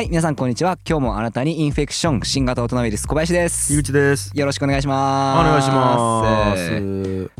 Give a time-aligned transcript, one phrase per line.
[0.00, 0.78] はい皆さんこんにちは。
[0.88, 3.74] 今日もあなたにインフェクション新型大人ウイルス小林です。
[3.74, 4.30] 井口です。
[4.34, 5.50] よろしくお願いしおます。
[5.50, 6.62] 願いします。
[6.72, 7.30] えー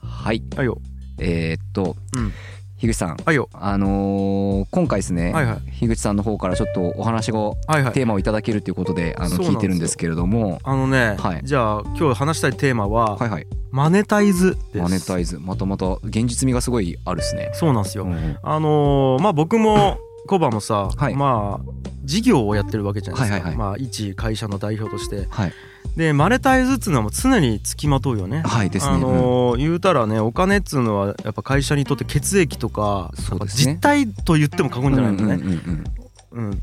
[0.00, 0.40] はい。
[0.56, 0.78] はいよ。
[1.18, 2.32] えー、っとうん。
[2.78, 3.16] 樋口さん。
[3.16, 3.48] はいよ。
[3.52, 5.70] あのー今回ですね、はいはい。
[5.72, 7.92] 樋口さんの方からちょっとお話をはいはい。
[7.92, 10.60] テーマをいただけるということであの聞いてるんですけれども。
[10.62, 11.40] あのね、はい。
[11.42, 13.46] じゃあ今日話したいテーマは、はいはい。
[13.72, 14.78] マネタイズです。
[14.78, 15.40] マネタイズ。
[15.40, 17.50] またまた現実味がすごいあるですね。
[17.54, 18.38] そうなんですよ、うんうん。
[18.40, 21.14] あのーまあ僕もコバもさ、はい。
[21.14, 21.72] まあ
[22.04, 23.58] 事業をやってるわけじゃないですか、はいはいはい。
[23.58, 25.26] まあ一会社の代表として。
[25.30, 25.52] はい。
[25.96, 28.42] でマネタイズっつうのはもう常につきまとうよね。
[28.44, 33.46] はいですね、あのー言うたらねお金っつうのはやっぱ会社にとって血液とかね。
[33.46, 35.84] 実体と言っても過言じゃないんだよね、うんうんうん
[36.32, 36.50] うん。
[36.50, 36.62] うん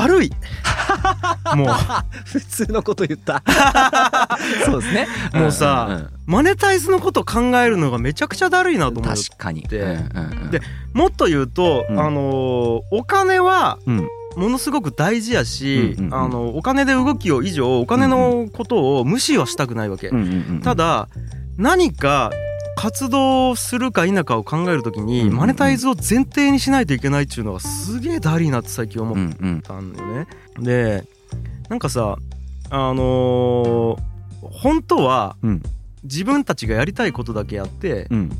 [0.00, 0.30] だるい。
[1.54, 1.68] もう。
[2.24, 3.42] 普通のこと言った。
[4.64, 5.08] そうですね。
[5.32, 6.08] もうさんんん。
[6.26, 9.04] マネタイズのこと考えるのがめちゃくちゃだるいなと思う。
[9.04, 9.62] よ確かに。
[9.62, 10.50] でうんうんうん。
[10.50, 10.60] で
[10.92, 12.00] もっと言うと、うん。
[12.00, 14.08] あのーお金はうん。
[14.36, 16.14] ものすごく大事やし、うんうんうん。
[16.14, 20.60] あのお金で動きを以上お金のことを無視はしたくないわけ、うんうんうんうん。
[20.62, 21.08] ただ
[21.56, 22.30] 何か
[22.80, 30.26] 活動するか否かを考えるときに、マネタイズを前提にしないといけないっていうのがすげえだりーなって最近思っうんうんたんだよね。
[30.58, 31.04] で
[31.68, 32.16] なんかさ
[32.70, 34.00] あのー
[34.40, 35.62] 本当はうん。
[36.04, 38.30] 自分たちがやりたいことだけやって、うん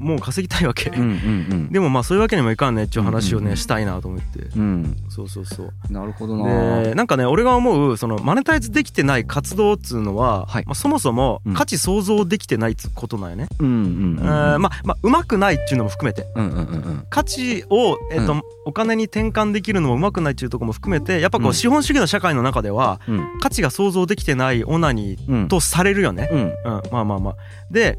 [0.00, 1.12] もう稼ぎたいわけ、うんうんう
[1.54, 1.68] ん。
[1.72, 2.84] でもまあそういうわけにもいかんね。
[2.84, 3.56] っていう話をね、うんうんうん。
[3.58, 4.40] したいなと思って。
[4.56, 4.96] うん。
[5.10, 5.92] そうそうそう。
[5.92, 6.82] なるほどな。
[6.82, 10.64] でなんかね俺が思うそのマネタイズできてない活動っつうのは、はい。
[10.64, 11.54] まあ、そもそもうん。
[11.54, 16.26] 価値想像できてないっつうことなんよね、うんうんまあまあうまくないっていうのも含めて。
[16.34, 17.04] うんうんうんうん。
[17.10, 18.42] 価値を、えっとうん。
[18.66, 21.54] お金に転換できるのもうまくないっていうところも含めてやっぱこううん。
[21.54, 23.38] 資本主義の社会の中ではうん。
[23.40, 26.40] 価値が想像できてないオナニーうんとされるよね、うん。
[26.40, 27.36] うん、まあまあまあ。
[27.70, 27.98] で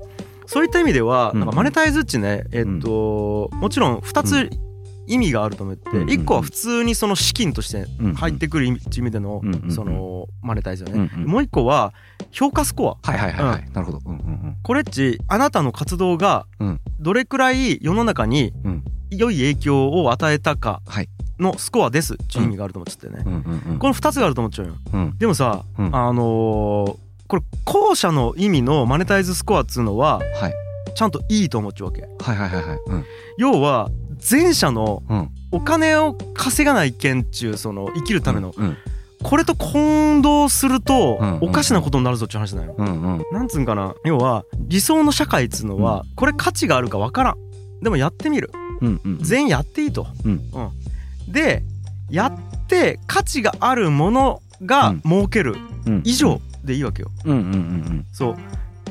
[0.52, 4.50] そういった意味ではうんなんかマネタイズっちねえっともちろん2つ
[5.08, 11.10] 意味があると思ってうん1個は普通にその資金としてうん入ってくる意味でのうんうんそのマネタイズよね。
[11.14, 11.30] うんうん。
[11.30, 11.94] もう1個は
[12.32, 13.12] 評価スコア。
[13.12, 13.70] はいはいはいはい。
[13.74, 14.02] なるほど。
[14.06, 16.82] うんうんこれっちあなたの活動がうん。
[17.00, 18.84] どれくらい世の中にうん。
[19.10, 21.10] 良い影響を与えたかはい。
[21.40, 23.24] のスコアですっていう意味があると思っちゃってね。
[23.26, 23.36] うんう
[23.70, 24.74] んうんこの2つがあると思っちゃうよ。
[24.94, 25.18] うん。
[25.18, 25.96] でもさうん。
[25.96, 30.54] あのーこれ後者の意味のマネタイズスコアっつうのははい。
[30.94, 32.02] ちゃんといいと思っちゃうわけ。
[32.02, 32.80] はいはいはいはい。
[32.88, 33.06] うん。
[33.38, 33.90] 要は
[34.30, 35.30] 前者のうん。
[35.54, 38.76] お金を稼がないけんっちゅうその生きるためのうん。
[39.24, 42.76] これと混同するとうんおかしなことになるぞっていう話なのよ。
[42.78, 43.26] うんうん。
[43.32, 43.96] なんつうんかな。
[44.04, 47.36] 要は理想の社会っつうのはこれ価値があるかわからん。
[47.82, 48.52] でもやってみる。
[48.82, 50.32] うんうん全員やっていいと、うん。
[50.32, 51.32] うん。
[51.32, 51.64] で
[52.10, 55.56] やって価値があるものが儲ける。
[55.86, 56.02] うん。
[56.04, 57.12] 以上でいいわけよ。
[57.26, 58.36] うんうんうんそう。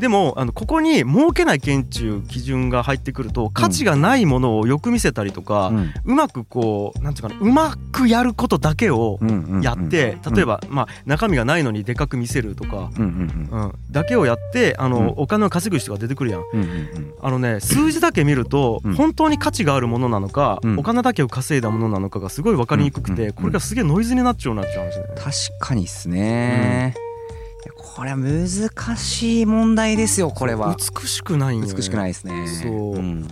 [0.00, 5.74] でもあのここに儲けない県中基準が入ってくると価値がないものをよく見せたりとか、う
[6.10, 15.14] うんまくこうなんていうかなうまくやることだけをうんうんうんやって、例えば、まあ、中身がないのにでかく見せるとか、うんうんうん、だけをやってあの、うん。
[15.18, 16.44] お金を稼ぐ人が出てくるやん。
[16.50, 17.14] うんうんうん。
[17.20, 18.94] あのね数字だけ見ると、うん。
[18.94, 20.78] 本当に価値があるものなのか、うん。
[20.78, 24.92] お金だけを稼いだものなのかがすごい分かりにくくて、うんこれがすげえノイズになっちゃうなってよね。
[25.16, 26.94] 確かにっすね、
[28.00, 30.74] これは難しい問題ですよこれは。
[30.74, 32.48] 美しくないね、美しくないですね。
[32.48, 32.94] そう。
[32.94, 33.28] うん。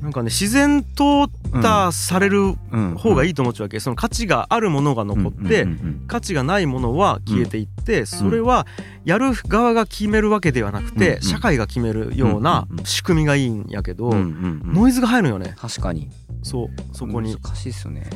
[0.00, 2.94] なんかね自然淘汰されるうん。
[2.94, 3.78] 方がいいと思っちゃうわけ。
[3.78, 5.68] その価値があるものが残って、うん。
[5.68, 6.04] うん。
[6.08, 8.66] 価値がないものは消えていって、それは
[9.04, 11.16] やる側が決めるわけではなくて、うん。
[11.16, 11.20] うん。
[11.20, 14.14] 社会が決めるような仕組みがいいんやけど、うん。
[14.14, 14.62] うん。
[14.66, 14.72] うん。
[14.72, 15.54] ノイズが入るよね。
[15.58, 16.08] 確かに。
[16.42, 16.68] そう。
[16.94, 18.08] そこに、難しいですよね。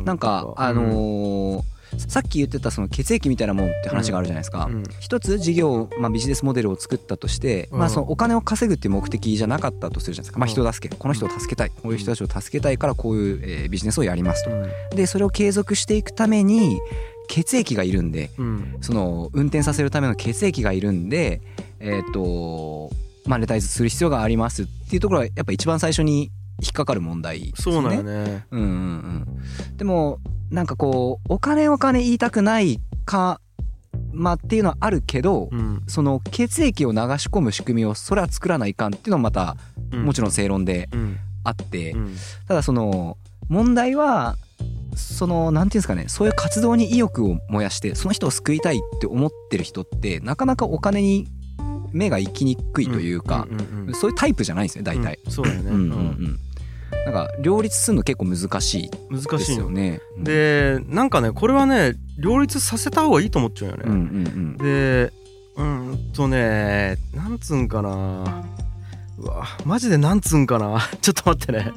[0.00, 1.75] うなんかあのー
[2.08, 4.84] さっき言ってたその血液みたいなもんって話があるじゃないですか、うん。
[5.00, 7.78] 一つ事業、まあ、ビジネスモデルを作ったとして、うん。
[7.78, 10.52] まあ、そのお金を稼ぐっていう目的じゃなかったとするじゃないですか、まあ、うん。
[10.52, 10.96] 人助け。
[10.96, 11.70] この人を助けたい。
[11.70, 14.50] こういう人たちを助けたいからこういう、えービジネスをやりますと。
[14.50, 14.96] うん。
[14.96, 16.80] でそれを継続していくために
[17.28, 18.76] 血液がいるんでうん。
[18.80, 21.40] その運転させるための血液がいるんで
[21.80, 22.90] えっ、と
[23.26, 26.30] マネタイズする必要がありますっていうところがやっぱ一番最初に
[26.62, 27.82] 引っかかる問題ですそう。
[27.82, 28.46] なんよね。
[28.50, 30.20] うんうんうん、でも
[30.50, 33.40] なんかこうお金お金言いたくないか
[34.12, 35.82] まあっていうのはあるけど、うん。
[35.86, 39.56] その血液を流し込む仕組みをそれは作らないかんっていうのもまた
[39.92, 40.04] うん。
[40.04, 41.18] もちろん正論でうん。
[41.44, 42.16] あって、うん。
[42.48, 44.36] ただその問題は
[44.96, 51.28] そのなんていうんですかねそういう活動に意欲を燃やしてその人を救いたいって思ってる人ってなかなかお金に
[51.92, 53.46] 目が行きにくいというか、
[53.94, 55.18] そういうタイプじゃないんですね大体。
[55.24, 55.32] うん。
[55.32, 55.90] そうだよね、うんうん。
[55.90, 56.40] うん
[57.04, 60.00] なんか両立するの結構難しいうん難ですしいよよね。
[60.18, 63.76] でなんかねこれはね両立させた方がいいと思っちゃうよ。
[63.76, 64.56] ね、うんうん。
[64.58, 65.12] で
[65.56, 68.44] うーんとねなんつうんかな。
[69.18, 70.80] うわマジでなんつうんかな。
[71.00, 71.72] ちょっと待ってね。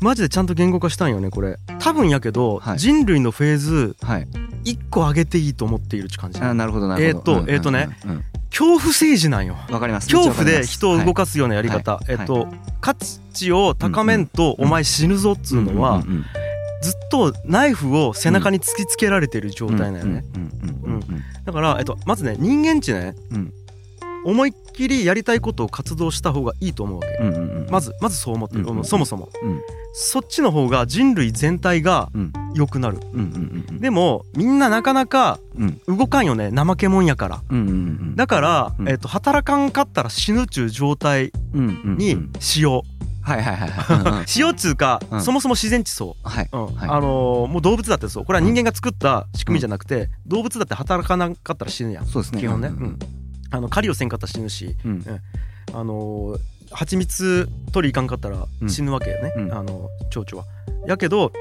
[0.00, 1.58] マジでちゃんと言語化したんよねこれ。
[1.80, 2.78] 多分やけど、はい。
[2.78, 4.28] 人類のフェーズはい。
[4.64, 6.40] 1個上げていいと思っているって感じ。
[6.40, 7.32] あなるほどなるほど。
[7.32, 9.56] えーっとえーっとねうんうん恐怖政治なんよ。
[9.68, 10.08] うんわかります。
[10.08, 12.04] 恐怖で人を動かすようなやり方、はい。
[12.08, 12.48] えっと、
[12.80, 16.02] 価値を高めんとお前死ぬぞっつうのは
[16.82, 20.24] ずっとナイフを背中に突きつけられてる状態なんよね。
[21.44, 23.52] だから、えっと、まずね人間値ね、うん
[24.24, 27.14] 思いっきりやりたいことを活動した方がいいと思うわけ。
[27.18, 29.28] うんうんうんまずまずそう思ってる、うんうんそもそも。
[29.42, 29.60] うん。
[29.92, 32.32] そっちの方が人類全体がうん。
[32.54, 32.98] 良くなる。
[33.12, 35.80] うんうんうんでもみんななかなかうん。
[35.86, 37.42] 動かんよね怠けもんやから。
[37.50, 38.88] うんうんうんだから、うん。
[38.88, 41.98] えっと、働かんかったら死ぬっちゅう状態うんうんうん。
[41.98, 44.00] にしよう、はいはいはいはい。
[44.00, 45.22] うんうん しようっつうか、うん。
[45.22, 46.48] そもそも自然地そうはい。
[46.52, 46.64] うん。
[46.66, 48.24] はいあのーもう動物だってそう。
[48.24, 52.06] これは人間が作った仕組みじゃなくて、動物だって働かなかったら死ぬやん。
[52.06, 52.40] そうですね。
[52.40, 52.98] 基本ね、ううんん
[53.50, 55.04] あの狩りをせんかったら死ぬし、うん。
[55.72, 56.40] あのー
[56.70, 59.52] 蜂蜜取りいかんかったらうん死ぬわけよね、うん。
[59.54, 60.48] あの蝶々は。
[60.86, 61.32] やけど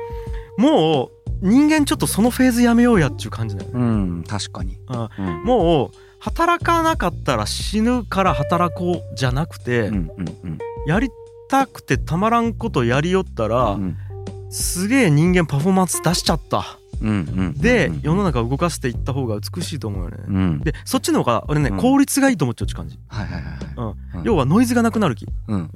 [0.57, 1.11] もう
[1.41, 3.71] 人間ちょっとそのフェーズやめようやっちゅう感じだよ。
[3.71, 3.79] ね。
[3.79, 4.77] うん確かに。
[4.87, 5.43] あうん。
[5.43, 10.57] もう働かなかったら死ぬから働こうじゃなくて、うんうんうん。
[10.87, 11.09] やり
[11.49, 13.97] たくてたまらんことやりよったら、うん。
[14.49, 16.76] すげえ人間パフォーマンス出しちゃった。
[16.99, 20.17] で、うん世の中を動かしていった方が美しいと思うよね。
[20.27, 20.59] うん。
[20.59, 21.77] でそっちの方が俺ね、うん。
[21.77, 22.99] 効率がいいと思っちゃう感じ。
[23.07, 24.17] はいはいはいはい。
[24.17, 24.23] うん。
[24.23, 25.27] 要はノイズがなくなる気。
[25.47, 25.69] うん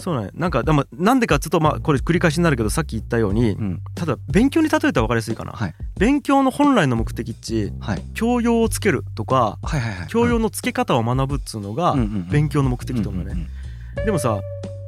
[0.00, 0.30] そうね。
[0.34, 3.80] なんかでもなんでかっつうとまあこれ繰り返しになるけどさっき言ったように、うん。
[3.94, 5.52] ただ勉強に例えたら分かりやすいかな。
[5.52, 5.74] はい。
[5.98, 8.02] 勉強の本来の目的っちはい。
[8.14, 10.08] 教養をつけるとかはいはいはい。
[10.08, 11.96] 教養のつけ方を学ぶっつうのが
[12.30, 13.46] 勉強の目的と思うよね。
[14.04, 14.40] でもさ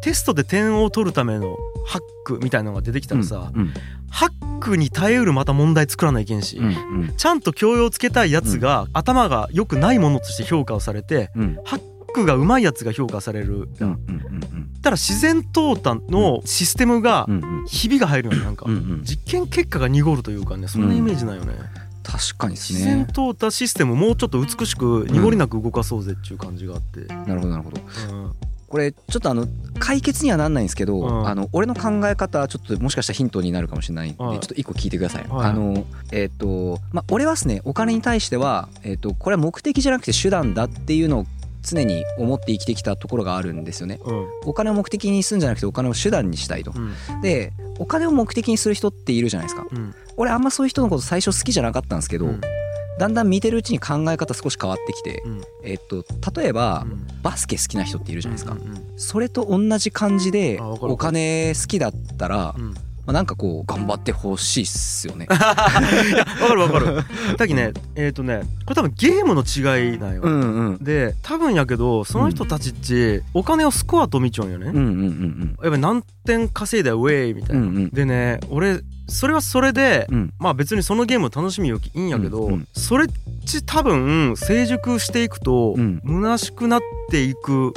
[0.02, 3.72] テストで点を取るためのハックみたいなのが出てきたらさ、うん
[4.10, 6.70] ハックに耐えうるまた問題作らないけんし、うんう
[7.04, 7.16] ん。
[7.16, 11.58] ちゃんと教養をつけたいやつが、頭が良くないものとして評価をされてうん。
[11.64, 11.82] ハッ
[12.12, 14.38] クがうまいやつが評価される、うんうんうん
[14.80, 19.02] たら自然淘汰のシステムがうんうんひびが入るよねなんか、うんうん。
[19.02, 21.54] 実験結果が濁るというかねそんなイメージなんよね、
[22.04, 27.80] 確かにです自然ね淘汰システムをもうちょっと美しく濁りなく動かそうぜっていう感じがあって、なるほどなるほど。
[28.12, 28.32] うん
[28.68, 29.46] これちょっとあの
[29.78, 35.26] 解決にはなんないんですけど、うんあの俺の考え方はちょっともしかしたらヒントになるかもしれないんで、はいちょっと一個聞いてください。
[35.28, 41.26] はいあのえっ、とまあ俺はですねお金に対してはえっ、とこれは目的じゃなくて手段だっていうのを
[41.62, 43.98] 常に思って生きてきたところがあるんですよね。
[44.04, 46.72] うんお金を目的にするんじゃなくてお金を手段にしたいと。
[46.74, 49.66] うんでお金を目的にする人っているじゃないですか。
[49.70, 52.40] うん俺あんまそういう人のこと最初好きじゃなかったんですけど、うん
[52.98, 55.42] だんだん見てるうちに考え方少し変わってきて、うん。
[55.64, 56.04] えっ、と
[56.40, 57.06] 例えば、うん。
[57.22, 58.56] バスケ好きな人っているじゃないですか。
[58.96, 62.74] それと同じ感じでお金好きだったら、うん。
[63.08, 65.26] まあ、なんかこう頑張ってほしいっすよね。
[65.32, 66.98] わかるわかる。
[67.38, 70.78] だきねえっ、とねこれ多分ゲームの違いなんよ、うんうん。
[70.84, 80.34] で多分やけどその人たちっちお金をスコアと見ちゃうんよね、やっぱり何点稼いだよウェイみたいな、でね俺それはそれで、うん。
[80.38, 82.68] まあ別にそのゲームを楽しみよきいいんやけど、うんうん。
[82.74, 83.08] それっ
[83.46, 86.00] ち多分成熟していくと、うん。
[86.04, 87.72] 虚しくなっていく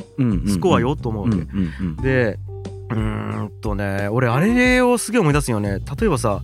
[0.48, 1.46] スコアよと思ううんわ
[1.98, 2.40] け、で
[2.90, 5.80] うーんとね俺あれをすげえ思い出すよね。
[5.80, 6.42] 例えばさ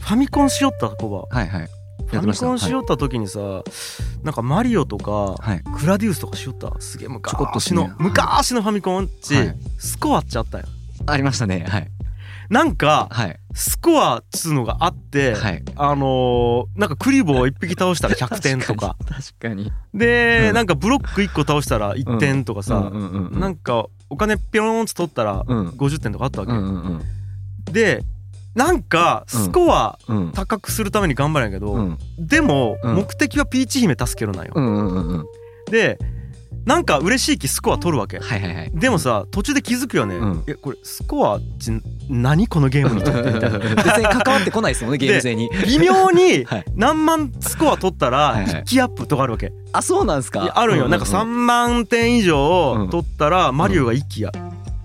[0.00, 1.68] ファミコンしよった子ははいはい。
[2.06, 3.38] ファミコンしよった時にさ、
[4.22, 5.62] なんかマリオとかはい。
[5.80, 6.74] グラディウスとかしよった？
[6.80, 9.56] すげえ昔の、ねはい昔のファミコンっち、はい。
[9.78, 10.64] スコアっちゃったよ。
[11.06, 11.66] ありましたね。
[11.68, 11.90] はい
[12.52, 13.36] なんかはい。
[13.54, 15.62] スコアっつうのがあって、はい。
[15.74, 18.94] あのーなんかクリボーを1匹倒したら100点とか。
[19.08, 19.72] 確かに。
[19.94, 20.54] で、うん。
[20.54, 22.86] なんかブロック1個倒したら1点とかさ、うん。
[22.88, 25.68] うんうんうんなんかお金ピョーンって取ったらうん。
[25.70, 27.72] 50点とかあったわけ、うんうんうん。
[27.72, 28.04] で
[28.54, 30.32] なんかスコアうん。
[30.32, 31.98] 高くするために頑張るんやけど、うん。
[32.18, 32.96] でもうん。
[32.96, 35.26] 目的はピーチ姫助けるなんよ、うんうんうんうん。
[35.70, 35.98] で
[36.64, 38.18] なんか嬉しい気スコア取るわけ。
[38.20, 38.70] はいはいはい。
[38.72, 40.44] でもさ途中で気づくよね、うん。
[40.46, 41.72] えこれスコアち
[42.08, 43.30] 何このゲームにとって？
[43.32, 43.58] みたいな。
[43.82, 45.50] 別に関わってこないですもんね ゲーム性に。
[45.66, 46.64] 微妙に はい。
[46.76, 48.62] 何万スコア取ったらはいはい。
[48.64, 50.52] 一気アップとかあるわけ、あそうなんですか？
[50.54, 54.30] あるんよ、なんか3万点以上取ったらマリオが一気や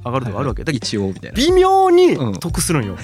[0.05, 1.35] 上がるとかあるわけ、だけど一応みたいな。
[1.35, 2.95] 微妙にうん得するんよ、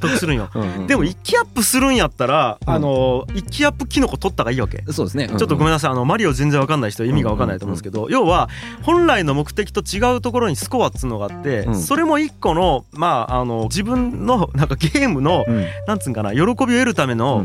[0.00, 0.48] 得するんよ。
[0.54, 2.72] うんうんでも一気アップするんやったら、うん。
[2.72, 5.28] あの一気アップキノコ取った方がいいわけ、そうですね。
[5.28, 5.90] ちょっとごめんんなさい。
[5.90, 8.48] あのマリオ全然わかんない人意味がわかんないと思うんですけど、要は
[8.82, 11.80] 本来の目的と違うところにスコアっつうのがあって、うん。
[11.80, 15.66] それも一個のまああの自分のなんかゲームのうん。
[15.86, 17.44] なんつうんかな喜びを得るためうんの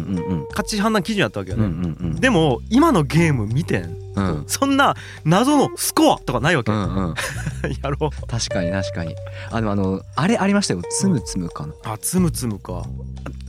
[0.54, 4.44] 価値判断基準やったわけよね、でも今のゲーム見てんうん。
[4.48, 7.16] そんな謎のスコアとかないわけ、うんうん。
[7.82, 8.28] やろう。
[8.28, 9.16] 確かに確かに。
[9.52, 10.82] あでもあのあれありましたよ。
[10.90, 11.74] つむつむかな。
[11.84, 12.84] あつむつむか。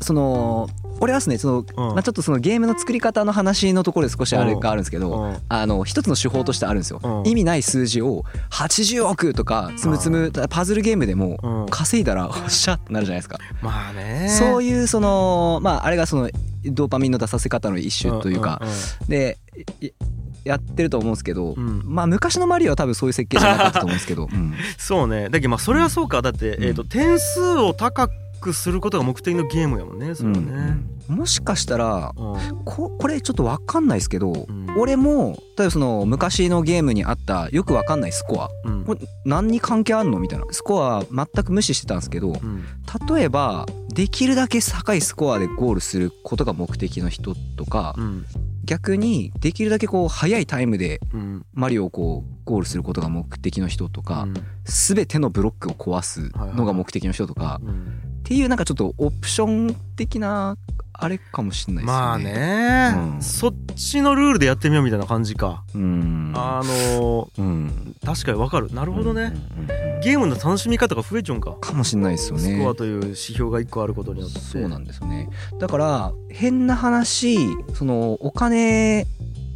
[0.01, 0.69] その
[1.01, 1.59] 俺はですねその、
[1.89, 1.95] うん。
[1.95, 5.37] まあ、ちょっとそのゲームの作り方の話のところで少しあれがあるんですけど、うん。
[5.49, 7.27] あの一つの手法としてあるんですよ、うん。
[7.27, 11.67] 意味ない数字を80億とかつむつむパズルゲームでもうん。
[11.69, 14.29] 稼いだら おっしゃってなるじゃないですか、まあね。
[14.29, 16.31] そういうそのまああれがその
[16.65, 18.61] ドーパミンの出させ方の一種というか、
[19.09, 19.46] でい
[20.45, 21.67] やってると思うんですけど、うん。
[21.67, 24.55] うんまあ昔のマリオは多分そういう設計じゃなかったと思うんですけど、 うん。
[24.79, 25.25] そうね。
[25.25, 26.23] だけどまあそれはそうか。
[26.23, 26.65] だって、うん。
[26.65, 28.09] えー、と点数を高
[28.41, 30.43] くすることが目的のゲームやもんねそれはね、
[31.09, 32.65] うんもしかしたらうん。
[32.65, 34.47] ここれちょっと分かんないですけど、ん。
[34.77, 38.51] 俺も例えばその昔のゲームにあったよく分かんないスコア。
[38.65, 38.85] うん。
[38.85, 40.47] これ何に関係あんのみたいな。
[40.51, 42.65] スコア全く無視してたんですけどうん。
[43.15, 48.27] 例えばできるだけ高いスコアでゴールすることが目的の人とかうん
[48.67, 51.47] 逆にできるだけこう速いタイムでうん。
[51.55, 54.35] マリオをこうゴールすることが目的の人とかうん。
[54.65, 60.57] 全てのブロックを壊すのが目的の人とかうんっていうなんかちょっとオプション的な
[60.93, 62.03] あれかもしれないですよね。
[62.03, 63.23] まあね、うん。
[63.23, 66.33] そっちのルールでやってみようみたいな感じか、うん。
[66.35, 67.95] あのうん。
[68.03, 68.75] ー確かにわかる。
[68.75, 69.33] なるほどね、
[70.03, 71.55] ゲームの楽しみ方が増えちゃうんか。
[71.61, 72.43] かもしれないですよね。
[72.43, 74.41] スコアという指標が一個あることによって。
[74.41, 75.29] そうなんですよね。
[75.61, 77.39] だから変な話
[77.75, 79.07] そのお金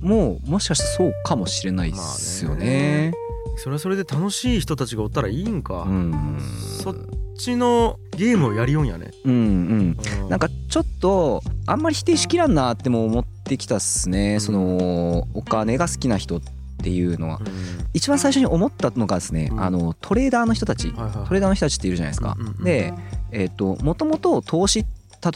[0.00, 3.14] ももしかしたらそうかもしれないですよね。
[3.56, 6.38] それはそれで楽しい人たちがおったらいいんか、うん。
[6.82, 6.94] そっ
[7.36, 9.96] ちのゲームをやりよんやね、うんうん。
[10.26, 14.40] うなんかちょっとあんまり否定しきらんなっても思ってきたっすね、うん。
[14.42, 16.40] そのお金が好きな人っ
[16.82, 17.36] ていうのは。
[17.40, 17.46] うん。
[17.94, 19.62] 一番最初に思ったのがですね、うん。
[19.62, 22.92] あのトレーダーの人たち、はいはいトレーダーの人たちっているじゃないですか、うんうんうんで
[23.32, 24.86] えっ、ともともと投資例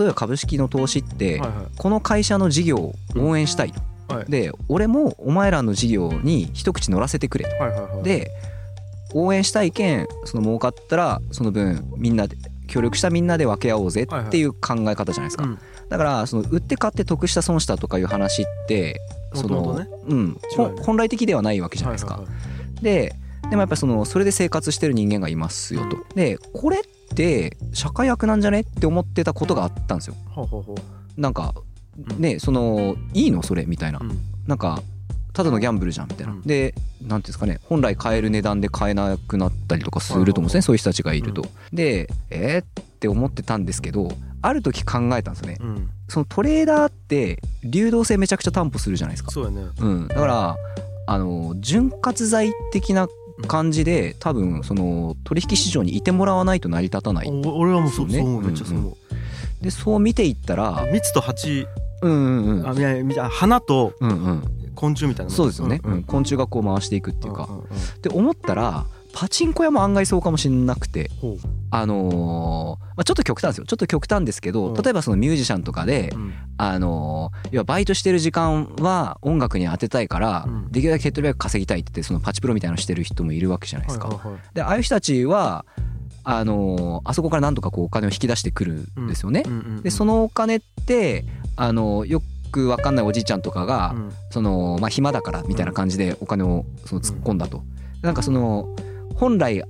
[0.00, 1.66] えば株式の投資って、はいはい。
[1.78, 4.30] この会社の事業を応援したいと、はい。
[4.30, 7.50] で俺もお前らの事業に一口乗らせてくれと。
[7.56, 8.02] はいはいはい。
[8.02, 8.30] で
[9.14, 15.58] 応援したいけんその儲かったらその分みんなで協力したみんなで分け合おうぜっていう考え方じゃないですか、うん。
[15.88, 19.00] だからその売って買って得した損したとかいう話って
[19.34, 20.38] そのねうん、
[20.82, 22.40] 本来的ではないわけじゃないですか、はいはいは
[22.80, 22.82] い。
[22.82, 23.14] で
[23.50, 26.82] でもやっぱりそのそれで生活してる人間がいますよと、でこれっ
[27.14, 30.14] て社会悪なんじゃねって思ってたことがあったんですよ。
[30.30, 31.20] ほうほうほう。
[31.20, 31.52] なんか
[31.98, 32.20] うん。
[32.20, 33.42] ねそのいいの？
[33.42, 33.66] それ？
[33.66, 33.98] みたいな。
[34.00, 34.18] うん。
[34.46, 34.82] なんか
[35.34, 36.42] ただのギャンブルじゃんみたいな、うん。
[36.42, 40.48] でなんていうんですかね本来買える値段で買えなくなったりとかすると思うん。
[40.48, 44.08] ですね、そういう人たちがいると、でえー、って思ってたんですけど
[44.40, 45.56] ある時考えたんですよね。
[45.60, 45.90] うん。
[46.08, 49.30] そのトレーダーって流動性めちゃくちゃ担保するじゃないですか。
[49.30, 49.66] そうやね。
[49.80, 50.56] うん、だから
[51.06, 53.08] あの潤滑剤的な
[53.48, 58.96] 感じで多分その取引市場にいてもらわないと成り立たないお俺はもうそうねめっちゃそう思
[59.60, 61.66] でそう見ていったらう蜜と蜂。
[62.02, 62.68] うんうんうん。
[62.68, 65.86] あいや花とうんうん昆虫みたいなそうですよね、ん。
[65.86, 66.02] うん。
[66.04, 67.60] 昆虫がこう回していくっていうか、んんん。
[67.60, 67.64] っ
[68.00, 71.10] て思ったらパチンコ屋も案外そうかもしれなくて。
[71.20, 71.36] ほ
[71.70, 73.64] あのーまあ、ちょっと極端ですよ。
[73.66, 74.74] ちょっと極端ですけど、うん。
[74.74, 76.34] 例えばそのミュージシャンとかで、ううん。
[76.58, 80.72] あのー要はバイトしてる時間は音楽に当てたいから、うん。
[80.72, 84.08] できるだけ手っ取り早く稼ぎたいって言ってそのパチプロみたいなのしてる人もいるわけじゃないですか。
[84.08, 84.40] はいはいはい。
[84.54, 85.64] でああいう人たちは
[86.24, 89.44] あのーあそこからなんとかこうお金を引き出してくるんですよね。
[89.82, 91.24] でそのお金って
[91.56, 92.24] あのよく
[92.62, 94.12] わかんないおじいちゃんとかが、うん。
[94.30, 97.62] そのまあ暇だからみたいな感じでお金をその突っ込んだと、
[98.02, 98.68] なんかその
[99.14, 99.62] 本来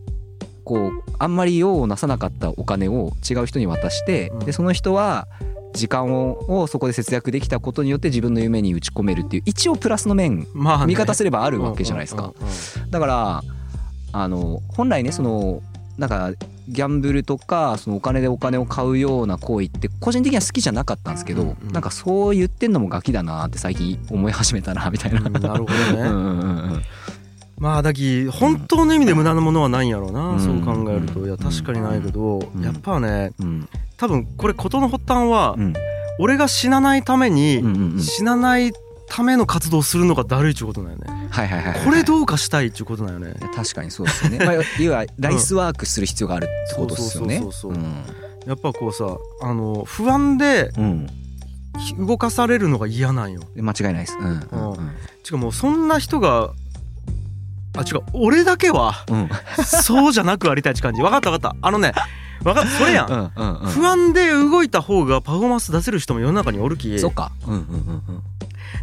[0.65, 4.39] こうあんまり用をなさなかったお金を違う人に渡して、うん。
[4.41, 5.29] でその人は
[5.73, 10.87] 時間ををそこで節約できたことによって自分の夢に打ち込めるっていう一応プラスの面まあね。
[10.87, 12.33] 見方すればあるわけじゃないですか。
[12.91, 13.43] だから
[14.13, 15.63] あの本来ねその
[15.99, 16.31] なんか
[16.69, 25.21] ギャンブルとかそのお金でお金を買うような行為って個人的には好きじゃなかったんですけど、うんうんなんかそう言ってんのもガキだなって最近思い始めたなみたいな。
[25.21, 26.83] うんなるほどね、うんうんうんうん。
[27.59, 30.41] まあだき本当の意味で無駄なものはないんやろうな、うん。
[30.41, 31.27] そう考えると。
[31.27, 33.69] いや確かにないけど、うんやっぱねうん。
[33.97, 35.75] 多分これ事の発端は、うん。
[36.19, 37.63] 俺が死なないために、
[38.01, 38.73] 死なない
[39.15, 41.29] ための活動をするのがだるいっちゅうことなんよね。
[41.31, 41.85] はいはいはいはい。
[41.85, 43.35] これどうかしたいっちゅうことなんよね。
[43.55, 44.39] 確かにそうですよね。
[44.39, 47.39] まあ、いわゆるライスワークする必要があるってことですよね。
[47.39, 50.85] そうそうそうそうやっぱこうさあの不安でうん。
[50.85, 51.07] うん
[51.99, 53.43] 動かされるのが嫌なんよ。
[53.57, 54.17] で間違いないです。
[54.17, 54.93] うんうんうん。
[55.25, 56.53] しかもそんな人が
[57.77, 59.29] あ違う俺だけはうん。
[59.65, 61.03] そうじゃなくありたいって感じ。
[61.03, 61.67] 分かった分かった。
[61.67, 61.93] あのね
[62.45, 62.71] 分かった。
[62.71, 63.11] それやん。
[63.11, 63.71] うんうんうん。
[63.71, 66.97] 不安で動いた方がパフォーマンス出せる人も世の中におるき。
[67.01, 67.33] そっか。
[67.45, 67.73] うんうんうんう
[68.13, 68.23] ん。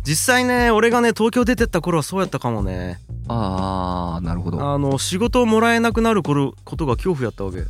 [0.03, 2.99] 実際ね俺がね東京出てった頃はそうやったかもね。
[3.27, 4.61] ああなるほど。
[4.73, 7.63] あの仕事をもらえなくなることことが恐怖やったわけ。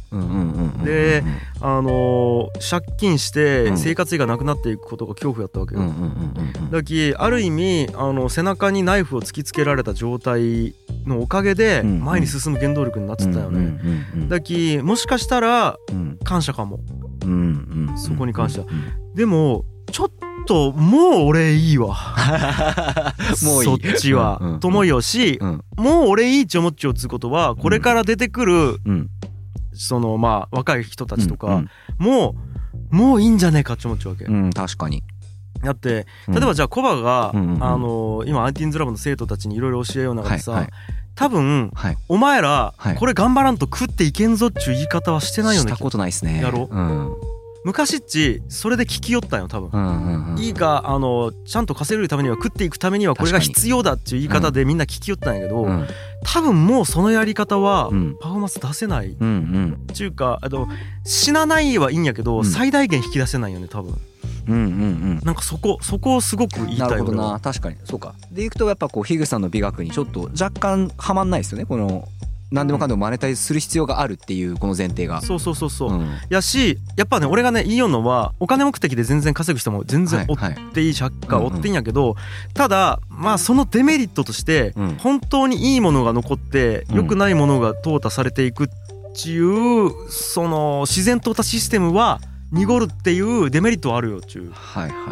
[0.83, 1.23] で
[1.59, 3.77] あの借金してうん。
[3.77, 5.81] 生活費がなくなっていくことが恐怖やったわけよ、
[6.71, 10.75] だきある意味あの背中にナイフを突きつけられた状態
[11.05, 13.79] のおかげでうん前に進む原動力になってたよね、
[14.27, 16.17] だきもしかしたらうん。
[16.23, 16.79] 感謝かも。
[17.23, 18.67] うんうんうんそこに関しては。
[18.69, 20.11] うんでもちょっ
[20.45, 21.95] ともう俺いいわ。
[23.43, 23.65] もういい。
[23.65, 25.63] そっちは、うんうんと思うよし、うん。
[25.77, 29.09] もう俺いいって思っちゃうっつうことはこれから出てくる、うん。
[29.73, 32.35] そのまあ若い人たちとか、うんも
[32.91, 35.03] うもういいんじゃねえかって思っちゃうわけ、うん確かに。
[35.63, 36.33] だってうん。
[36.33, 37.33] 例えばじゃあコバが、あ
[37.77, 40.71] の今アンティーンズラブの生徒たちにいろいろ教えよう中でさ、はいはい。
[41.15, 41.97] 多分はい。
[42.09, 42.95] お前ら、はい。
[42.95, 45.71] これ頑張らんと食っていけんぞっちゅう言い方はしてないよね。
[45.71, 46.41] したことないですね。
[46.41, 47.11] やろうん
[47.63, 50.39] 昔っちそれで聞きよったんよ多分、うんうんうん。
[50.39, 55.87] いいかあのちゃんと稼げるためには食っていくためにはこれが必要だっていう言い方でみんな聞きよったんやけど、うん。
[56.23, 58.17] 多分もうそのやり方はうん。
[58.19, 59.11] パフォーマンス出せない。
[59.11, 59.31] っうんう
[59.83, 59.87] ん。
[59.87, 60.67] ていうかあと
[61.03, 62.45] 死なないはいいんやけど、うん。
[62.45, 63.95] 最大限引き出せないよね多分。
[64.47, 65.19] うんうんうん。
[65.23, 67.39] なんかそこそこをすごく言いたないるほどな。
[67.39, 67.77] 確かに。
[67.83, 68.15] そうか。
[68.31, 72.07] でいくとやっぱこう樋口さんの美学にちょっと若干はまんないですよねこの
[72.51, 75.21] 何でもかんでもマネタイズする必要があるっていうこの前提が。
[75.21, 76.09] そうそうそうそう、うん。
[76.29, 80.55] やしやっぱね俺がね言いようのはお金目的で全然稼ぐ人も全然追っはい。
[80.73, 82.15] ていい借家うんうん追っていいんやけど
[82.53, 84.95] ただまあそのデメリットとしてうん。
[84.97, 92.19] 本当にいいものが残ってうん良くないものが淘汰されていくっていうその自然淘汰システムは
[92.51, 94.51] 濁るっていうデメリットはあるよっていう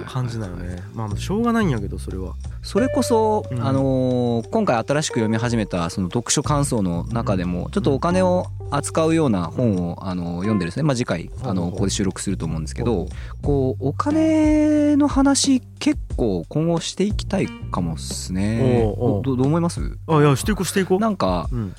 [0.07, 0.83] 感じだよね。
[0.93, 2.33] まあしょうがないんやけどそれは。
[2.61, 3.65] それこそ、うん。
[3.65, 13.07] あのー今回新しく読み始めたその読書感想の中でもちょっとお金を扱うような本を、あのー読んでですね、まあ、次回あのここで収録すると思うんですけど
[13.41, 18.83] こうお金の話結構今後していきたいかもっすね。
[18.83, 19.23] おうおう。
[19.23, 19.79] どどう思います？
[20.07, 20.99] あいやしていこうしていこう。
[20.99, 21.73] なんかうん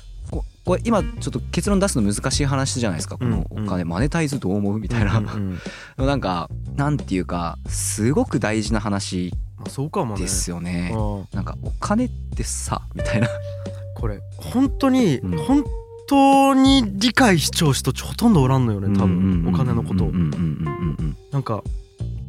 [0.63, 3.17] ここれ今ちょっと結論出すの難しい話じゃないですか。
[3.17, 5.19] このうんお金マネタイズどう思うみたいな、
[5.97, 10.21] なんかなんていうかすごく大事な話まあそうかもね。
[10.21, 10.91] ですよね。
[10.95, 11.27] うん。
[11.33, 13.27] なんかお金ってさみたいな。
[13.95, 15.37] これ本当に、うん。
[15.37, 15.63] 本
[16.07, 19.45] 当に理解しちゃう人ほとんどおらんのよね多分。
[19.47, 20.05] お金のこと
[21.31, 21.63] なんか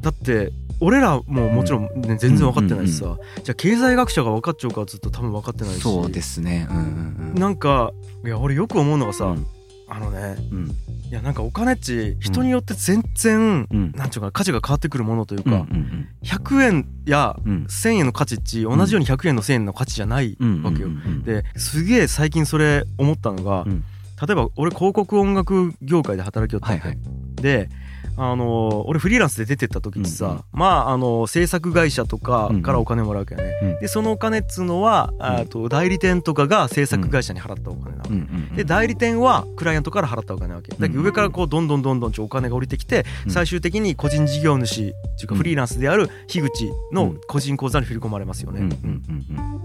[0.00, 5.80] だって俺らももちろん、ね、全然分かってないしさ、じゃあ経済学者が分かっちゃうかっつうと多分分かってないし。
[5.80, 6.66] そうですね。
[6.70, 7.92] うんうんなんか
[8.24, 9.46] いや俺よく思うのがさ、うん。
[9.88, 10.70] あのねうん。
[11.08, 13.92] いやなんかお金っち人によって全然、うん。
[13.92, 16.08] なんちゅうか価値が変わってくるものといううんうか、ん。
[16.24, 17.66] 100円やうん。
[17.68, 20.88] 1,000円の価値っち同じように100円の1,000円の価値じゃないうんわけよ。
[21.24, 23.84] ですげえ最近それ思ったのが、うん。
[24.20, 27.42] 例えば俺広告音楽業界で働きよったわけ、はいはい。
[27.42, 27.68] で
[28.16, 30.42] あの俺フリーランスで出てった時ってさ、うんうん。
[30.52, 33.80] まああの制作会社とかからお金もらうわけよね、うん。
[33.80, 35.22] でそのお金っつうのは、ん。
[35.22, 38.56] あと代理店とかが制作会社に払ったお金なわけ、うんうんうん。
[38.56, 40.72] で代理店はクライアントから払ったお金なわけ。
[40.72, 43.32] だけど上からこうどんどんどんどんちょお金が降りてきてうん。
[43.32, 49.62] 最終的に個人事業主っていうかうんフリーランスである樋口の個人口座に振り込まれますよね、うんうんうん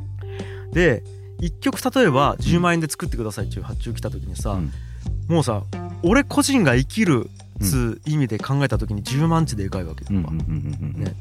[0.74, 1.04] で
[1.40, 4.72] 1曲例えば10万円で作ってくださいっていう発注来た時にさ、うん。
[5.28, 5.64] もうさ
[6.04, 11.04] 俺個人が生きるつ意味で考えた時に10万値でかいわけよ、うんうんうんうんうん。
[11.04, 11.16] ね。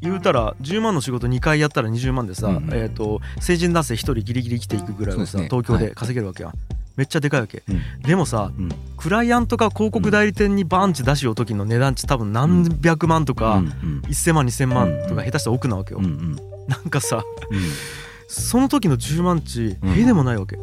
[0.00, 2.64] 言うたら10万の仕事2回やったら20万でさ、うんうん。
[2.72, 5.44] えー、と成人男性1人ギリギリ生きていくぐらいをさ、ね。
[5.44, 6.52] 東京で稼げるわけや、
[6.96, 7.62] めっちゃでかいわけ。
[7.68, 8.02] うん。
[8.02, 8.68] でもさうん。
[8.96, 14.02] クライアントが広告代理店にバンチ出しよう時の値段値多分何百万とか、うんうん。
[14.06, 16.36] 1000万2000万とうんか下手したら奥なわけよ、うんうん。
[16.68, 17.24] なんかさ
[18.30, 19.92] その時の10万値うん。
[19.94, 20.58] へでもないわけ、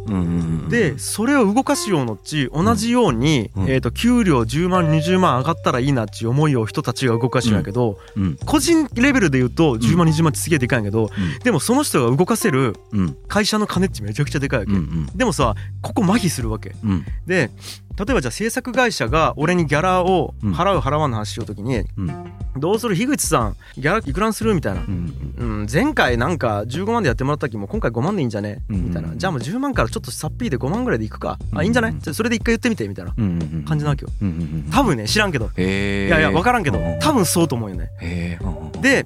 [0.69, 3.69] でそれを動かしようのっち同じように、うん。
[3.69, 8.37] えー、と給料10万20万上がったらいいなっち思いを人たちが動かしんやけど、うん。
[8.45, 11.39] 個人レベルで言うと10万20万ってすげえでかいんやけど、うん。
[11.39, 13.17] でもその人が動かせるうん。
[13.27, 14.71] 会社の金っちめちゃくちゃでかいわけ、
[15.15, 16.75] でもさここ麻痺するわけ。
[16.83, 17.05] うん。
[17.25, 17.49] で
[17.97, 20.53] 例えばじゃあ制作会社が俺にギャラをうん。
[20.53, 22.31] 払う払わんの話しようときに、うん。
[22.57, 24.81] どうする樋口さんギャラいくらにするみたいな。
[24.81, 28.63] う、んうん、前回なんか15万でやってもらった時も今回5万でいいんじゃね？
[28.69, 29.15] うんみたいな。
[29.15, 31.37] じゃあもう10万からちょっとさっぴーで5万ぐらいでいくか。
[31.51, 31.95] うんあいいんじゃない？
[31.99, 33.11] じゃあそれで一回言ってみてみたいな
[33.65, 34.09] 感じなわけよ。
[34.71, 35.49] 多分ね知らんけど。
[35.57, 36.79] いやいや分からんけど。
[37.01, 37.89] 多分分そうと思うよね。
[38.81, 39.05] で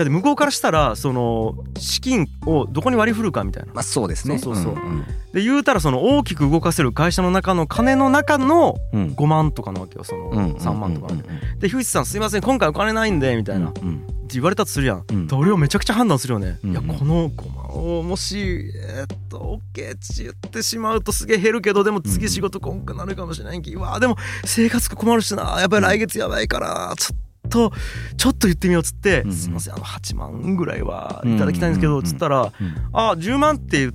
[0.00, 3.74] だって向こうからしたらその資金をどこに割り振るかみたいな。
[3.74, 4.38] まあそうですね。
[4.38, 4.74] そうそうそう。
[4.74, 5.04] んん。
[5.34, 9.06] で言うたらその大きく動かせる会社の中の金の中のうん。
[9.08, 10.04] 5万とかなわけよ。
[10.04, 11.18] そのうん3万とかうん
[11.58, 13.68] で樋口さんすいません今回お金ないんでみたいな。
[13.68, 14.06] ってうん。
[14.32, 15.04] 言われたとするやん。
[15.06, 15.26] うん。
[15.26, 17.66] で俺をめちゃくちゃ判断するよね、うんいやこの5万
[17.98, 25.58] をもしえーっと OK って言ってしまうとすげえ減るけどでも次仕事こんくなるかもしれないき、うわーでも生活困るしな。
[25.60, 32.50] やっぱり来月やばいからちょっとちょっと言ってみようっつって、うんすいませんあの8万ぐらいはいただきたいんですけど、うんつったらうん
[32.92, 33.92] あ10万って言っ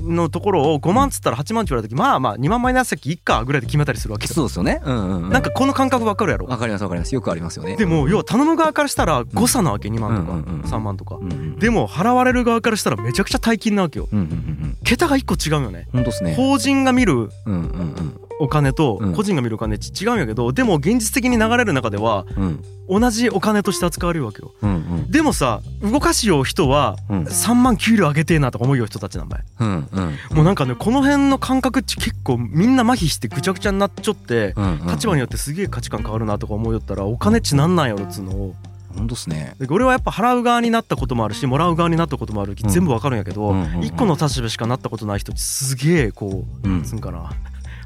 [0.00, 4.34] のところを5万っつったら8万って言われた時まあまあ2万マイナス先いっかぐらいで決めたりするわけよ。
[4.34, 4.82] そうですよね。
[4.84, 6.46] うんうん、うん、なんかこの感覚わかるやろ？
[6.46, 7.14] わかりますわかります。
[7.14, 7.76] よくありますよね。
[7.76, 10.62] でも要は頼む側からしたら誤差なわけ2万とうんうんうんうん。
[10.62, 11.14] か3万とか。
[11.14, 14.08] うんうんでも払われる側からしたらめちゃくちゃ大金なわけよ。
[14.12, 14.36] うんうんうんう
[14.66, 14.76] ん。
[14.84, 15.86] 桁が1個違うよね。
[15.92, 16.34] 本当ですね。
[16.34, 19.14] 法人が見るうんうんお金とうん。
[19.14, 22.42] 個人が見るお金って違うんやけどでも現実的に流れる中ではうん。
[22.44, 24.52] うん同じお金として扱われるわけよ。
[24.60, 24.74] うんう
[25.06, 25.10] ん。
[25.10, 27.22] でもさ動かしよう人はうん。
[27.22, 30.36] 3万給料上げてえなとか思うよ人たちなんだようんうん。
[30.36, 34.86] もうなんかねこの辺の感覚って結構みんな麻痺してぐちゃぐちゃになっちゃってうんうん。
[34.88, 38.54] 立場によってすげえ価値観変わるなとか思うよったらお金っちなんなんやろっつうのを。
[38.94, 39.54] 本当っすね。
[39.58, 43.82] で俺はやっぱ払う側になったこともあるしもらう側になったこともあるきうん全部わかるんやけどうんうんうん。
[43.82, 47.30] 一個の立場しかなったことない人ってすげえこううんつうんかな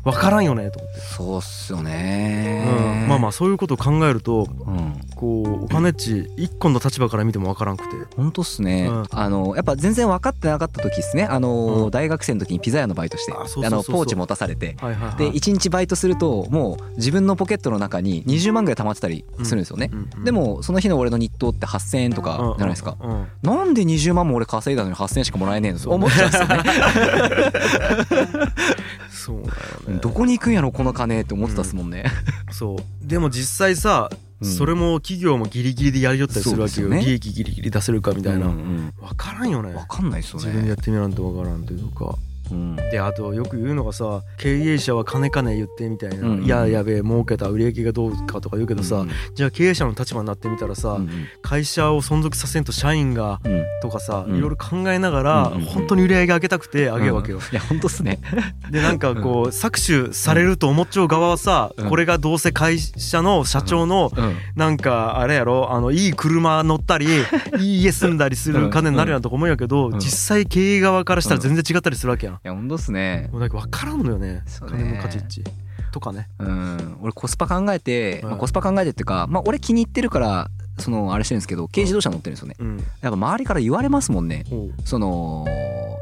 [0.09, 2.65] わからんよねと思って、そうっすよね。
[3.03, 5.01] うん、まあまあそういうことを考えるとうん。
[5.15, 7.97] こうお金っち一個の立場から見てもわからんくて。
[8.17, 9.07] 本当っすね、うん。
[9.11, 11.25] あのやっぱ全然分かってなかった時ですね。
[11.25, 11.91] あの、うん。
[11.91, 13.37] 大学生の時にピザ屋のバイトしてあ
[13.71, 14.77] のポーチ持たされて。
[14.81, 15.17] はいはいはい。
[15.19, 19.91] で1日バイトするともう自分のポケットの中に20万ぐらい貯まってたりするんですよね、
[20.25, 26.63] でもその日の俺の日当って8,000円とかじゃないですか、うんうんなんで20万も俺稼いだのに8,000円しかもらえねえのと思っちゃうんですよね
[29.29, 30.01] そうだよね。
[30.01, 32.05] どこに行くんやろこの金って思ってたっすもんね、
[32.51, 33.07] そう。
[33.07, 34.09] でも実際さ、
[34.41, 34.51] うん。
[34.51, 36.89] それも企業もギリギリでやりよったりするわけよ。
[36.89, 37.05] ね。
[37.05, 39.73] 利益ギリギリ出せるかみたいな、うんうん分からんよね。
[39.73, 40.47] 分かんないっすよね。
[40.47, 42.17] 自分でやってみらんと分からんというか
[42.51, 42.77] うん。
[42.77, 51.11] であとよく言うのがさ経営者は金金言ってみたいな、うんいややべえ儲けた売り上げがどうかとか言うけどさ、うんじゃあ経営者の立場になってみたらさ、うん
[51.43, 55.65] 会社を存続させんと社員がうんとかさ、うんいろいろ考えながら、うんうんうん。
[55.67, 58.21] 本当に売り上げ上げたくて上げるわけよ、いや本当っすね。
[58.71, 61.89] でなんかこう搾取されると思っちゃう側はさ、うん。
[61.89, 64.37] これがどうせ会社の社長のうん。
[64.57, 65.73] なんかあれやろ？
[65.73, 67.07] あのいい車乗ったり
[67.61, 69.99] いい家住んだりする金になるやんとか思うんやけど、うん。
[69.99, 72.38] 実際経営側からしたら全然違ったりするわけやん。
[72.45, 73.29] いや本当っすね。
[73.33, 74.43] もうなんか分からんのよね。
[74.47, 74.79] そうね。
[74.79, 75.45] 金の価値っち。
[75.91, 76.29] とかね。
[76.39, 76.99] うん。
[77.03, 82.55] 俺コスパ考えて、まあ、はいコスパ考えてっていうか、まあ、俺気に入ってるからそのあれしてるんですけど軽自動車乗ってるんですよね。
[82.59, 84.45] うん、やっぱ周りから言われますもんね。
[84.85, 85.47] その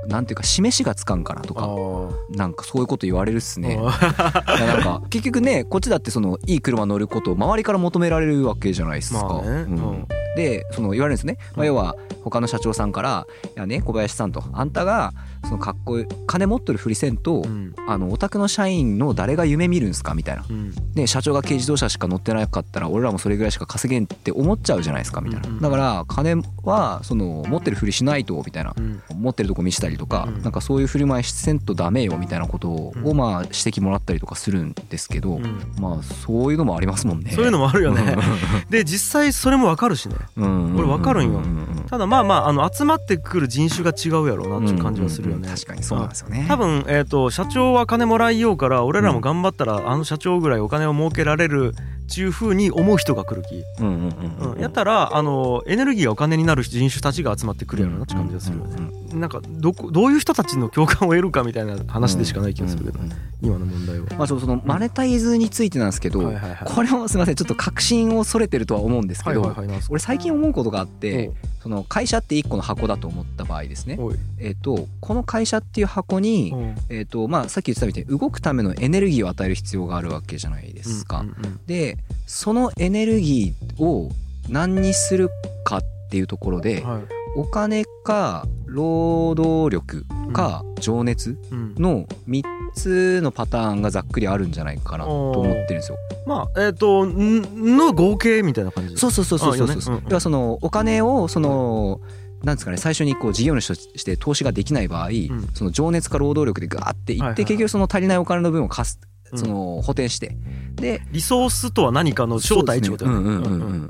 [0.07, 2.37] なんていうか示しがつかんからとあかー。
[2.37, 3.77] なんかそういうこと言われるっすね。
[3.77, 9.23] なんか 結局ねこっちだってそのいい車乗ることを周りから求められるわけじゃないですか。
[9.23, 9.49] まあね。
[9.49, 9.57] うん。
[9.57, 11.67] うんでその言われるんですね、まあ、うん。
[11.67, 15.13] 要は他の社長さんから「いやね小林さんとあんたが
[15.45, 17.75] そのかっこいい金持ってるふりせんと、うん。
[17.89, 20.45] あのお宅の社員の誰が夢見るんすか?」みたいな。
[20.49, 20.73] うん。
[20.95, 25.21] で社長が軽自動車しか乗ってなかったら俺らもそれぐらいしか稼げんって思っちゃうじゃないですか？
[25.21, 28.75] みたいな、うんうんだから金はその持ってるふりしないとみたいな。
[28.77, 29.01] うん。
[29.15, 30.43] 持ってるとこ見せたりとか、うん。
[30.43, 33.17] なんかそういう振る舞いせんとダメよみたいなことを、うん。
[33.17, 35.61] まあ指摘もらったりとかするんですけど、うん。
[35.81, 37.31] まあそういうのもありますもんね。
[37.33, 38.17] そういうのもあるよね。
[38.71, 40.17] で実際それも分かるしね。
[40.37, 41.41] うんこれ分かるんよ
[41.89, 45.49] ただまあまああの集まってくる人種が違うやろうなっていう感じはするよね。
[45.49, 46.45] 確かにそうなんですよね。
[46.49, 51.75] 多分、えー、と社長は金もらいようから俺らも頑張ったら、あの社長ぐらいお金を儲けられる
[52.11, 53.95] っていうふうに思う人が来るき、うんうん
[54.41, 58.75] うんうんやったらあのエネルギーがお金になる人種たちが集まってくるやろうなって感じがするよね。
[58.79, 59.21] うんうんうん。
[59.21, 63.19] なんかどこどういう人たちの共感を得るかみたいな話でしかない気がするけど、うんうんうん。
[63.43, 64.07] 今の問題は。
[64.17, 66.59] まあ、そのマネタイズについてなんですけど、はいはいはい。
[66.65, 71.33] これもすみませんちょっと確信をそれてるとは思うんですけど、はいはいはい俺最近思うことがあって
[71.67, 73.99] その会社って一個の箱だと思った場合ですね、
[74.39, 76.77] えっとこの会社っていう箱に、うん。
[76.91, 81.21] えっとまあ、さっき言ってたみたいに動くためのエネルギーを与える必要があるわけじゃないですか。
[81.21, 84.13] うんうんでそのエネルギーを
[84.49, 85.29] 何にする
[85.65, 91.75] かっていうところで、うんはいお金か労働力か情熱うん。
[91.75, 92.43] の3
[92.75, 95.99] つのパターンがざっくりあるんじゃないかなと思ってるんですよ。
[96.27, 98.97] まあえっ、とんの合計みたいな感じ。
[98.97, 99.67] そうそうそうそうそう。
[99.69, 99.95] そう。
[99.97, 102.01] ねうんうそのお金をその
[102.43, 105.49] なんですかね最初にこう事業主として投資ができない場合、ん。
[105.55, 108.99] その情熱か労働力でガーっていって、結局その足りないお金の分を貸す。
[109.03, 110.37] うんその補填して。
[110.75, 113.89] でリソースとは何かの正体ってことよね。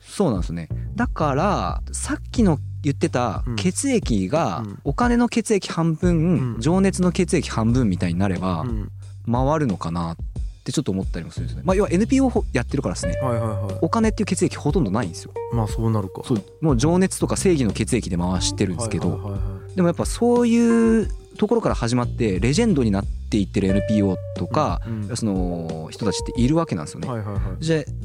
[0.00, 0.68] そうなんですね。
[0.96, 4.78] だからさっきの言ってたうん血液がうん。
[4.84, 6.60] お金の血液半分、うん。
[6.60, 8.90] 情熱の血液半分みたいになればうん。
[9.30, 10.16] 回るのかなっ
[10.64, 11.62] てちょっと思ったりもするんですね。
[11.64, 13.14] まあ要は NPO やってるからですね。
[13.22, 13.78] はいはいはい。
[13.80, 15.32] お金っていう血液ほとんどないんですよ。
[15.52, 16.22] まあそうなるか。
[16.24, 16.42] そう。
[16.60, 19.76] もう情熱とか正義の血液で回してるんですけど、はいはいはいはい。
[19.76, 27.08] でもやっぱそういうところから始まってレジェンドになっていってる NPO とか、うんその人たちっているわけなんですよね。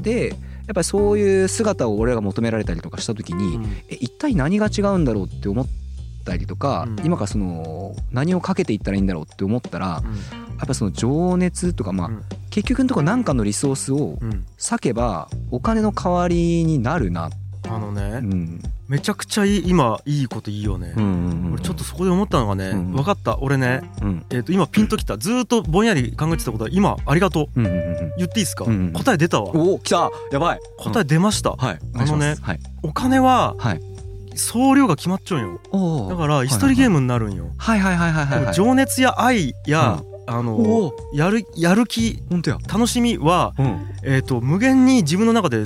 [0.02, 3.66] でやっぱりそういう姿を俺らが求められたりとかした時に、うん。
[3.90, 5.68] え一体何が違うんだろうって思っ
[6.26, 7.06] たりとか、うん。
[7.06, 10.04] 今からその何をかけていったらいいんだろうって思ったら、
[10.58, 12.24] やっぱその情熱とかまあ、うん。
[12.52, 14.20] 結局のところ何かのリソースを
[14.60, 18.62] 割けばお金の代わりになるなってあのうねん。
[18.88, 20.94] めちゃくちゃいい今いいこといいよね。
[20.98, 23.82] うんうんうん俺ちょっとそこで思ったのがねうん分かった俺ね。
[24.02, 24.26] うん。
[24.32, 25.18] えっと今ピンときた。
[25.18, 27.60] ずーっとぼんやり考えてたことは今ありがとう。
[27.60, 28.66] うんうんうん言っていいですか？
[28.66, 29.52] うん答え出たわ。
[29.56, 30.10] おお来た！
[30.32, 30.60] やばい。
[30.80, 31.52] 答え出ました。
[31.52, 31.80] はい。
[31.96, 32.36] あのねい。
[32.84, 33.82] お金ははい。
[34.36, 36.10] 総量が決まっちゃうんよ。
[36.10, 37.50] だから椅子取りゲームになるんよ。
[37.58, 38.54] はいはいはいはいはいはい。
[38.54, 42.58] 情熱や愛やあおのおやるやる気本当や。
[42.72, 43.88] 楽しみはうん。
[44.04, 45.66] えっと無限に自分の中で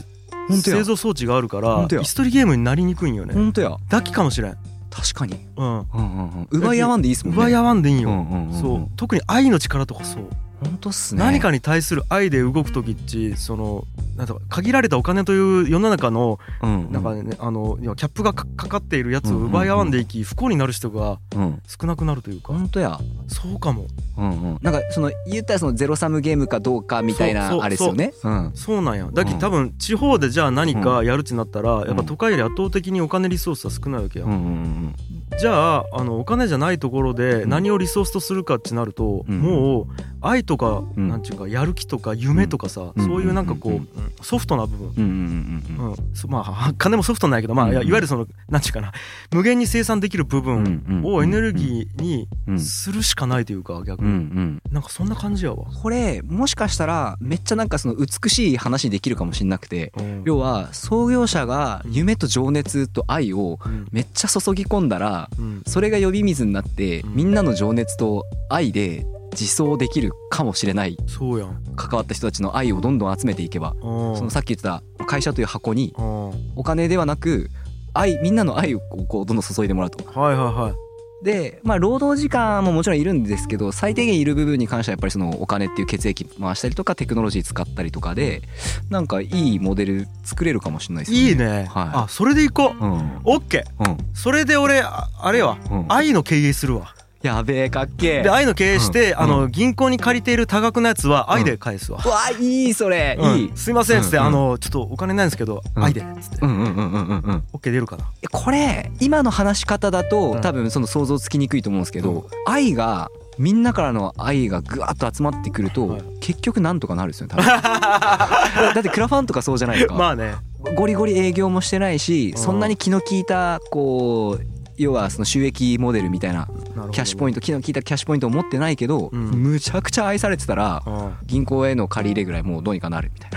[0.51, 3.33] 製造装置があるから椅子取りゲームになりにくいんよね。
[3.33, 3.77] 本当や。
[3.89, 4.57] だけかもしれん。
[4.89, 5.39] 確かに。
[5.57, 5.65] うん。
[5.65, 6.01] うんうんう
[6.41, 6.47] ん。
[6.51, 7.41] 奪い合わんでいいっすもんね。
[7.41, 8.61] 奪い合わんでいいんようんうんうん。
[8.61, 8.87] そう。
[8.95, 10.23] 特に愛の力とかそう。
[10.63, 11.23] 本当っすね。
[11.23, 22.53] 何かに対する愛で動く時っちそのなんとか限られたお金という世の中のうんなんかねあのキャップがかかかっているやつを奪い合わんでいき不幸になる人がうん少なくなるというか。
[22.53, 22.99] 本当や。
[23.27, 23.87] そうかも。
[24.17, 24.59] うんうん。
[24.61, 28.13] なんかその言ったらそのゼロサムゲームかどうかみたいなあれですよね。
[28.23, 28.51] うん。
[28.53, 29.09] そうなんや。
[29.11, 29.39] だけうん。
[29.39, 34.25] ど多分地方でじゃあ何かやるってなったらやっぱ都会より圧倒的にお金リソースは少ないわけや。
[34.25, 34.95] うんうんうん
[35.39, 39.39] じゃああのお金じゃないところで何をリソースとするかってなると、うん。
[39.39, 39.87] もう
[40.21, 41.09] 愛とか、うん。
[41.09, 43.05] なんていうかやる気とか夢とかさ、うん。
[43.05, 45.91] そういうなんかこう、ソフトな部分、うんうんうんうん。
[45.91, 46.15] うん。
[46.15, 48.93] そまあ金もソフトなんやけど、まあ、いわゆるそのなんていうかな
[49.31, 54.61] 無限に生産できる部分うんをエネルギーにうんするしかないというか逆うんうに、ん。
[54.71, 55.65] なんかそんな感じやわ。
[55.81, 60.23] これもしかしたらめっちゃなんかその美しい話できるかもしれなくてうん。
[60.25, 63.87] 要は創業者が夢と情熱と愛をうん。
[63.91, 71.63] めっちゃ注ぎ込んだらうんそれが呼び水になってうんみんなの情熱と愛で自走できるかもしれないそうやん。
[71.75, 77.49] 関わった人たちの愛をどんどん集めていけばそそのさっき言ってた会社という箱にはお金ではなく
[77.93, 80.03] 愛みんなの愛をこうどんどん注いでもらうと。
[80.03, 80.92] いはいはい。
[81.23, 88.41] でまあ労働時間ももちろんいるんですけど最低限いる部分に関してはやっぱりそのお金っていう血液回したりとかテクノロジー使ったりとかで
[88.89, 91.29] なんかいいモデル作れるかもしれないですよね。
[91.29, 91.45] いいね。
[91.45, 92.85] はいあそれでいこう。
[92.85, 93.89] うんオッケー。
[93.89, 95.85] うんそれで俺ああれはうん。
[95.89, 96.93] 愛の経営するわ。
[97.23, 98.23] やべえかっけえ。
[98.23, 99.19] で愛の経営して、うん。
[99.21, 101.99] あの銀行に借りている多額なやつは愛で返すわ。
[102.05, 103.17] うわいいそれ。
[103.17, 103.37] うん。
[103.37, 103.51] いい。
[103.55, 105.83] すいませんっつって、あのちょっとお金ないんですけど、うん。
[105.83, 107.07] 愛でっつって、うんうんうんうん。
[107.07, 107.43] うんうん。
[107.53, 108.11] オッケー出るかな。
[108.29, 110.41] これ今の話し方だとうん。
[110.41, 112.23] 多分その想像つきにくいと思うんですけど、うん。
[112.45, 116.03] 愛がみんなからの愛がぐわっと集まってくると、はい。
[116.19, 117.45] 結局なんとかなるですよね多分。
[117.61, 120.35] だってクラファンとかそうじゃないですか、まあね。
[120.75, 122.41] ゴリゴリ営業もしてないしうん。
[122.41, 126.47] そんなに気の利いたこう要はその収益モデルみたいな
[126.91, 129.19] キャッシュポイント気の利いたキャッシュポイントを持ってないけど、うん。
[129.31, 131.13] むちゃくちゃ愛されてたらうん。
[131.25, 133.31] 銀行への借り入れぐらいもうどうにかなるみたい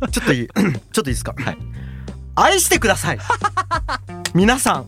[0.00, 0.08] な。
[0.10, 0.48] ちょっといい。
[0.54, 1.34] ちょっといいですか？
[1.36, 1.58] はい。
[2.34, 3.18] 愛してください。
[4.34, 4.86] 皆さん。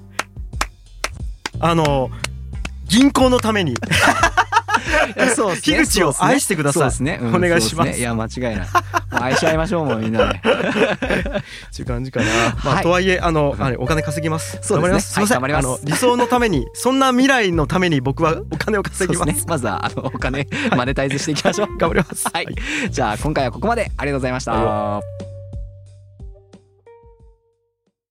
[1.60, 2.10] あの
[2.88, 3.74] 銀行のために
[5.34, 5.76] そうっすね。
[5.76, 6.80] 樋口を愛してください。
[6.80, 7.98] そうですね、うんお願いします。
[7.98, 8.66] いや間違いない。
[9.10, 10.38] 愛し合いましょうもうみんなで。
[10.38, 12.26] っていう感じかな。
[12.64, 12.82] まあ、はい。
[12.82, 14.58] とはいえあの、お金稼ぎます。
[14.62, 14.80] そうですね。
[14.80, 15.12] 頑張ります。
[15.12, 15.44] すいません。
[15.44, 19.46] あの理想のためにそんな未来のために僕はお金を稼ぎます。
[19.46, 21.78] まずはあのお金 マネタイズしていきましょう。
[21.78, 22.26] 頑張ります。
[22.32, 22.46] はい、
[22.90, 23.90] じゃあ今回はここまで。
[23.96, 25.33] ありがとうございました、